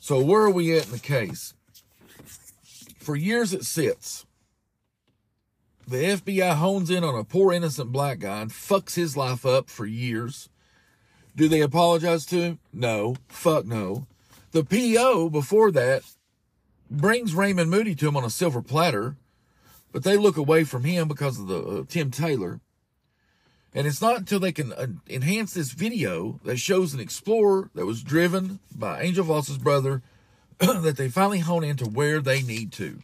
So 0.00 0.20
where 0.20 0.42
are 0.42 0.50
we 0.50 0.76
at 0.76 0.84
in 0.84 0.92
the 0.92 0.98
case? 0.98 1.54
For 2.98 3.16
years 3.16 3.54
it 3.54 3.64
sits. 3.64 4.26
The 5.88 5.96
FBI 5.96 6.56
hones 6.56 6.90
in 6.90 7.04
on 7.04 7.18
a 7.18 7.24
poor 7.24 7.54
innocent 7.54 7.90
black 7.90 8.18
guy 8.18 8.42
and 8.42 8.50
fucks 8.50 8.94
his 8.94 9.16
life 9.16 9.46
up 9.46 9.70
for 9.70 9.86
years. 9.86 10.50
Do 11.34 11.48
they 11.48 11.62
apologize 11.62 12.26
to 12.26 12.36
him? 12.36 12.58
No. 12.70 13.16
Fuck 13.28 13.64
no. 13.64 14.06
The 14.50 14.62
PO 14.62 15.30
before 15.30 15.70
that 15.70 16.02
brings 16.90 17.34
Raymond 17.34 17.70
Moody 17.70 17.94
to 17.94 18.08
him 18.08 18.16
on 18.18 18.24
a 18.24 18.28
silver 18.28 18.60
platter, 18.60 19.16
but 19.92 20.02
they 20.02 20.16
look 20.16 20.36
away 20.36 20.64
from 20.64 20.84
him 20.84 21.08
because 21.08 21.38
of 21.38 21.46
the 21.46 21.58
uh, 21.58 21.84
Tim 21.88 22.10
Taylor. 22.10 22.60
And 23.74 23.86
it's 23.86 24.02
not 24.02 24.18
until 24.18 24.40
they 24.40 24.52
can 24.52 24.72
uh, 24.72 24.86
enhance 25.08 25.54
this 25.54 25.72
video 25.72 26.40
that 26.44 26.58
shows 26.58 26.92
an 26.92 27.00
explorer 27.00 27.70
that 27.74 27.86
was 27.86 28.02
driven 28.02 28.58
by 28.74 29.00
Angel 29.02 29.24
Voss's 29.24 29.58
brother 29.58 30.02
that 30.58 30.96
they 30.96 31.08
finally 31.08 31.38
hone 31.38 31.64
into 31.64 31.84
where 31.84 32.20
they 32.20 32.42
need 32.42 32.72
to. 32.72 33.00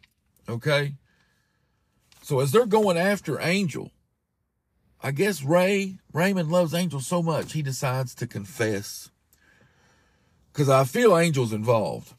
Okay? 0.49 0.95
So 2.23 2.41
as 2.41 2.53
they're 2.53 2.67
going 2.67 2.99
after 2.99 3.41
Angel, 3.41 3.91
I 5.03 5.13
guess 5.13 5.43
Ray, 5.43 5.99
Raymond 6.13 6.51
loves 6.51 6.75
Angel 6.75 7.01
so 7.01 7.23
much, 7.23 7.53
he 7.53 7.63
decides 7.63 8.15
to 8.17 8.27
confess 8.27 9.11
because 10.53 10.69
I 10.69 10.83
feel 10.83 11.17
Angel's 11.17 11.53
involved. 11.53 12.15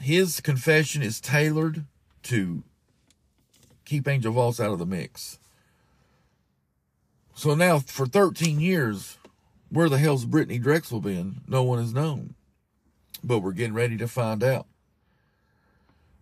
His 0.00 0.40
confession 0.40 1.02
is 1.02 1.18
tailored 1.18 1.86
to 2.24 2.62
keep 3.92 4.08
Angel 4.08 4.32
Voss 4.32 4.58
out 4.58 4.72
of 4.72 4.78
the 4.78 4.86
mix. 4.86 5.38
So 7.34 7.54
now, 7.54 7.78
for 7.78 8.06
13 8.06 8.58
years, 8.58 9.18
where 9.68 9.90
the 9.90 9.98
hell's 9.98 10.24
Brittany 10.24 10.58
Drexel 10.58 11.00
been? 11.00 11.42
No 11.46 11.62
one 11.62 11.78
has 11.78 11.92
known. 11.92 12.34
But 13.22 13.40
we're 13.40 13.52
getting 13.52 13.74
ready 13.74 13.98
to 13.98 14.08
find 14.08 14.42
out. 14.42 14.66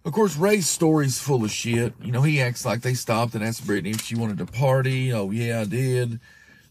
Of 0.04 0.12
course, 0.12 0.36
Ray's 0.36 0.68
story's 0.68 1.20
full 1.20 1.44
of 1.44 1.50
shit. 1.52 1.94
You 2.02 2.10
know, 2.10 2.22
he 2.22 2.40
acts 2.40 2.64
like 2.64 2.80
they 2.80 2.94
stopped 2.94 3.34
and 3.34 3.44
asked 3.44 3.66
Brittany 3.66 3.90
if 3.90 4.02
she 4.02 4.16
wanted 4.16 4.38
to 4.38 4.46
party. 4.46 5.12
Oh, 5.12 5.30
yeah, 5.30 5.60
I 5.60 5.64
did 5.64 6.18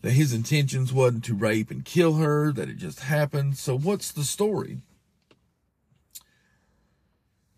that 0.02 0.12
his 0.12 0.34
intentions 0.34 0.94
wasn't 0.94 1.26
to 1.26 1.34
rape 1.34 1.72
and 1.72 1.84
kill 1.84 2.16
her, 2.16 2.52
that 2.54 2.70
it 2.70 2.78
just 2.78 3.02
happened. 3.02 3.58
So 3.58 3.78
what's 3.78 4.12
the 4.12 4.24
story? 4.24 4.80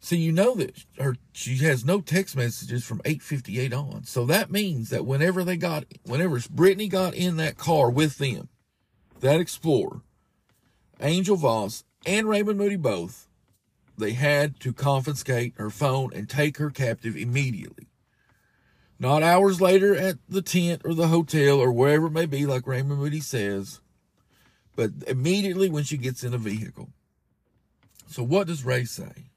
So 0.04 0.16
you 0.16 0.32
know 0.32 0.56
that 0.56 0.84
her 0.98 1.16
she 1.32 1.58
has 1.58 1.86
no 1.86 2.02
text 2.02 2.36
messages 2.36 2.84
from 2.84 3.02
858 3.06 3.72
on. 3.72 4.04
So 4.04 4.26
that 4.26 4.52
means 4.52 4.90
that 4.90 5.06
whenever 5.06 5.44
they 5.44 5.58
got 5.58 5.86
whenever 6.04 6.40
Brittany 6.50 6.88
got 6.88 7.14
in 7.14 7.38
that 7.38 7.58
car 7.58 7.90
with 7.90 8.18
them, 8.18 8.50
that 9.20 9.40
Explorer, 9.40 10.02
Angel 11.00 11.38
Voss 11.38 11.84
and 12.04 12.28
Raymond 12.28 12.58
Moody 12.58 12.78
both, 12.78 13.28
they 13.96 14.14
had 14.14 14.60
to 14.62 14.74
confiscate 14.74 15.54
her 15.58 15.70
phone 15.70 16.10
and 16.16 16.28
take 16.28 16.58
her 16.58 16.72
captive 16.72 17.16
immediately. 17.16 17.88
Not 18.98 19.22
hours 19.22 19.62
later 19.62 19.96
at 19.96 20.18
the 20.28 20.42
tent 20.42 20.82
or 20.84 20.96
the 20.96 21.08
hotel 21.08 21.60
or 21.60 21.72
wherever 21.72 22.08
it 22.08 22.12
may 22.12 22.26
be, 22.26 22.48
like 22.48 22.66
Raymond 22.66 23.00
Moody 23.00 23.20
says, 23.20 23.82
but 24.76 24.92
immediately 25.06 25.70
when 25.70 25.84
she 25.84 25.98
gets 25.98 26.24
in 26.24 26.34
a 26.34 26.40
vehicle. 26.40 26.90
So 28.08 28.24
what 28.24 28.48
does 28.48 28.66
Ray 28.66 28.86
say? 28.86 29.31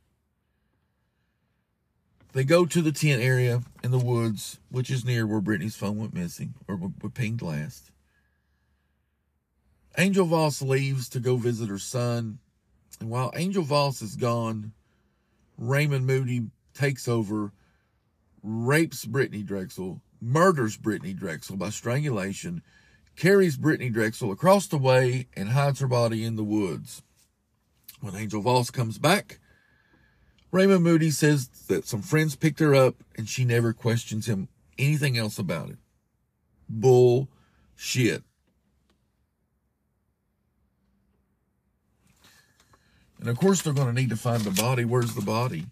They 2.34 2.42
go 2.42 2.66
to 2.66 2.82
the 2.82 2.90
tent 2.90 3.22
area 3.22 3.62
in 3.84 3.92
the 3.92 3.98
woods, 3.98 4.58
which 4.68 4.90
is 4.90 5.04
near 5.04 5.24
where 5.24 5.40
Brittany's 5.40 5.76
phone 5.76 5.98
went 5.98 6.12
missing 6.12 6.54
or 6.66 6.78
pinged 7.10 7.42
last. 7.42 7.92
Angel 9.96 10.26
Voss 10.26 10.60
leaves 10.60 11.08
to 11.10 11.20
go 11.20 11.36
visit 11.36 11.68
her 11.68 11.78
son. 11.78 12.40
And 12.98 13.08
while 13.08 13.32
Angel 13.36 13.62
Voss 13.62 14.02
is 14.02 14.16
gone, 14.16 14.72
Raymond 15.56 16.06
Moody 16.06 16.48
takes 16.74 17.06
over 17.06 17.52
rapes 18.42 19.04
Brittany 19.04 19.44
Drexel, 19.44 20.02
murders 20.20 20.76
Brittany 20.76 21.12
Drexel 21.12 21.56
by 21.56 21.70
strangulation, 21.70 22.62
carries 23.14 23.56
Brittany 23.56 23.90
Drexel 23.90 24.32
across 24.32 24.66
the 24.66 24.76
way, 24.76 25.28
and 25.36 25.50
hides 25.50 25.78
her 25.78 25.86
body 25.86 26.24
in 26.24 26.34
the 26.34 26.42
woods. 26.42 27.04
When 28.00 28.16
Angel 28.16 28.42
Voss 28.42 28.72
comes 28.72 28.98
back, 28.98 29.38
Raymond 30.54 30.84
Moody 30.84 31.10
says 31.10 31.48
that 31.66 31.84
some 31.84 32.00
friends 32.00 32.36
picked 32.36 32.60
her 32.60 32.76
up 32.76 32.94
and 33.16 33.28
she 33.28 33.44
never 33.44 33.72
questions 33.72 34.28
him 34.28 34.46
anything 34.78 35.18
else 35.18 35.36
about 35.36 35.70
it. 35.70 35.78
Bull 36.68 37.28
shit. 37.74 38.22
And 43.18 43.28
of 43.28 43.36
course, 43.36 43.62
they're 43.62 43.72
going 43.72 43.92
to 43.92 44.00
need 44.00 44.10
to 44.10 44.16
find 44.16 44.42
the 44.42 44.62
body. 44.62 44.84
Where's 44.84 45.16
the 45.16 45.22
body? 45.22 45.66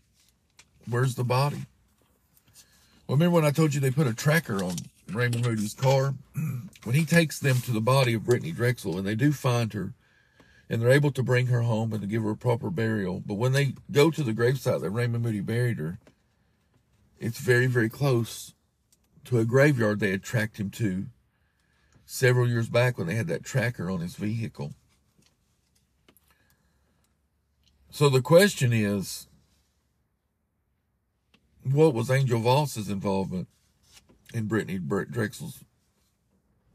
Where's 0.91 1.15
the 1.15 1.23
body? 1.23 1.65
Well, 3.07 3.17
remember 3.17 3.37
when 3.37 3.45
I 3.45 3.53
told 3.53 3.75
you 3.75 3.81
they 3.81 3.93
put 3.93 4.09
a 4.09 4.15
tracker 4.15 4.65
on 4.65 4.75
Raymond 5.13 5.47
Moody's 5.47 5.75
car? 5.75 6.15
when 6.83 6.97
he 6.97 7.05
takes 7.05 7.39
them 7.39 7.61
to 7.61 7.71
the 7.71 7.81
body 7.81 8.15
of 8.15 8.25
Brittany 8.25 8.51
Drexel 8.51 8.99
and 8.99 9.07
they 9.07 9.15
do 9.15 9.31
find 9.31 9.73
her 9.75 9.93
and 10.73 10.81
they're 10.81 10.91
able 10.91 11.13
to 11.13 11.23
bring 11.23 11.49
her 11.49 11.61
home 11.61 11.93
and 11.93 12.01
to 12.01 12.07
give 12.07 12.23
her 12.23 12.31
a 12.31 12.37
proper 12.37 12.71
burial. 12.71 13.23
But 13.25 13.35
when 13.35 13.53
they 13.53 13.75
go 13.91 14.11
to 14.11 14.23
the 14.23 14.33
gravesite 14.33 14.81
that 14.81 14.89
Raymond 14.89 15.23
Moody 15.23 15.41
buried 15.41 15.79
her, 15.79 15.99
it's 17.21 17.39
very, 17.39 17.67
very 17.67 17.91
close 17.91 18.55
to 19.27 19.39
a 19.39 19.45
graveyard 19.45 20.01
they 20.01 20.13
had 20.13 20.23
tracked 20.23 20.59
him 20.59 20.71
to 20.71 21.09
several 22.07 22.49
years 22.49 22.71
back 22.71 22.97
when 22.97 23.07
they 23.07 23.17
had 23.17 23.27
that 23.27 23.45
tracker 23.45 23.91
on 23.91 24.01
his 24.01 24.15
vehicle. 24.15 24.73
So 27.91 28.09
the 28.09 28.23
question 28.23 28.73
is, 28.73 29.27
what 31.71 31.93
was 31.93 32.11
Angel 32.11 32.41
Voss's 32.41 32.89
involvement 32.89 33.49
in 34.33 34.47
Brittany 34.47 34.79
Drexel's 34.79 35.65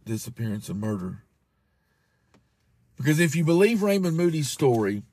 disappearance 0.06 0.70
and 0.70 0.80
murder? 0.80 1.24
Because 2.98 3.20
if 3.20 3.36
you 3.36 3.44
believe 3.44 3.84
Raymond 3.84 4.18
Moody's 4.18 4.50
story, 4.50 5.04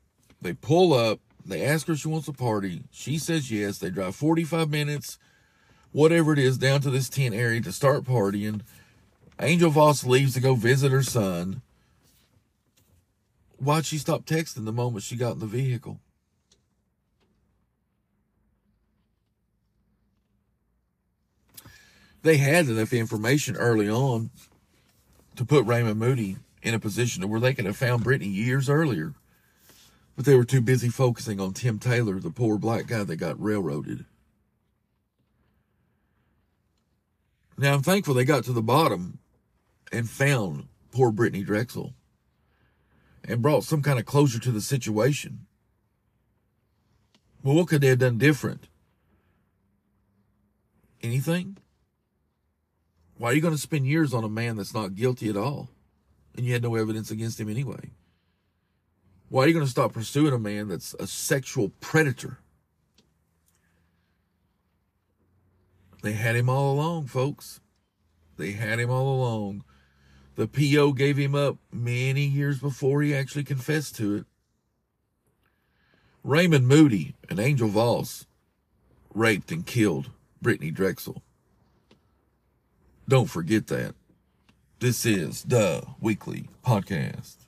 they 0.40 0.54
pull 0.54 0.94
up, 0.94 1.20
they 1.44 1.64
ask 1.64 1.86
her 1.86 1.92
if 1.92 2.00
she 2.00 2.08
wants 2.08 2.28
a 2.28 2.32
party. 2.32 2.82
She 2.90 3.18
says 3.18 3.50
yes. 3.50 3.78
They 3.78 3.90
drive 3.90 4.16
45 4.16 4.70
minutes, 4.70 5.18
whatever 5.92 6.32
it 6.32 6.38
is, 6.38 6.56
down 6.56 6.80
to 6.80 6.90
this 6.90 7.10
tent 7.10 7.34
area 7.34 7.60
to 7.60 7.72
start 7.72 8.04
partying. 8.04 8.62
Angel 9.40 9.70
Voss 9.70 10.04
leaves 10.04 10.34
to 10.34 10.40
go 10.40 10.54
visit 10.54 10.92
her 10.92 11.02
son. 11.02 11.60
Why'd 13.58 13.86
she 13.86 13.98
stop 13.98 14.24
texting 14.24 14.64
the 14.64 14.72
moment 14.72 15.04
she 15.04 15.16
got 15.16 15.34
in 15.34 15.38
the 15.40 15.46
vehicle? 15.46 16.00
They 22.22 22.38
had 22.38 22.68
enough 22.68 22.94
information 22.94 23.54
early 23.56 23.88
on 23.88 24.30
to 25.36 25.44
put 25.44 25.66
Raymond 25.66 25.98
Moody 25.98 26.38
in 26.64 26.74
a 26.74 26.80
position 26.80 27.28
where 27.28 27.38
they 27.38 27.54
could 27.54 27.66
have 27.66 27.76
found 27.76 28.02
Brittany 28.02 28.30
years 28.30 28.68
earlier. 28.68 29.12
But 30.16 30.24
they 30.24 30.34
were 30.34 30.44
too 30.44 30.62
busy 30.62 30.88
focusing 30.88 31.38
on 31.40 31.52
Tim 31.52 31.78
Taylor, 31.78 32.18
the 32.18 32.30
poor 32.30 32.56
black 32.58 32.86
guy 32.86 33.04
that 33.04 33.16
got 33.16 33.40
railroaded. 33.40 34.06
Now 37.58 37.74
I'm 37.74 37.82
thankful 37.82 38.14
they 38.14 38.24
got 38.24 38.44
to 38.44 38.52
the 38.52 38.62
bottom 38.62 39.18
and 39.92 40.08
found 40.08 40.68
poor 40.90 41.12
Brittany 41.12 41.44
Drexel 41.44 41.92
and 43.22 43.42
brought 43.42 43.64
some 43.64 43.82
kind 43.82 43.98
of 43.98 44.06
closure 44.06 44.40
to 44.40 44.50
the 44.50 44.60
situation. 44.60 45.46
Well, 47.42 47.54
what 47.54 47.68
could 47.68 47.82
they 47.82 47.88
have 47.88 47.98
done 47.98 48.18
different? 48.18 48.68
Anything? 51.02 51.58
Why 53.18 53.30
are 53.30 53.34
you 53.34 53.42
going 53.42 53.54
to 53.54 53.60
spend 53.60 53.86
years 53.86 54.14
on 54.14 54.24
a 54.24 54.28
man 54.28 54.56
that's 54.56 54.74
not 54.74 54.94
guilty 54.94 55.28
at 55.28 55.36
all? 55.36 55.68
And 56.36 56.44
you 56.44 56.52
had 56.52 56.62
no 56.62 56.74
evidence 56.74 57.10
against 57.10 57.38
him 57.38 57.48
anyway. 57.48 57.90
Why 59.28 59.44
are 59.44 59.46
you 59.46 59.52
going 59.52 59.64
to 59.64 59.70
stop 59.70 59.92
pursuing 59.92 60.32
a 60.32 60.38
man 60.38 60.68
that's 60.68 60.94
a 60.94 61.06
sexual 61.06 61.70
predator? 61.80 62.38
They 66.02 66.12
had 66.12 66.36
him 66.36 66.50
all 66.50 66.74
along, 66.74 67.06
folks. 67.06 67.60
They 68.36 68.52
had 68.52 68.78
him 68.78 68.90
all 68.90 69.14
along. 69.14 69.64
The 70.36 70.48
PO 70.48 70.92
gave 70.92 71.16
him 71.16 71.34
up 71.34 71.56
many 71.72 72.24
years 72.24 72.58
before 72.58 73.02
he 73.02 73.14
actually 73.14 73.44
confessed 73.44 73.96
to 73.96 74.16
it. 74.16 74.26
Raymond 76.22 76.66
Moody 76.66 77.14
and 77.30 77.38
Angel 77.38 77.68
Voss 77.68 78.26
raped 79.14 79.52
and 79.52 79.64
killed 79.64 80.10
Brittany 80.42 80.70
Drexel. 80.70 81.22
Don't 83.08 83.30
forget 83.30 83.68
that. 83.68 83.94
This 84.84 85.06
is 85.06 85.44
the 85.44 85.82
weekly 85.98 86.50
podcast. 86.62 87.43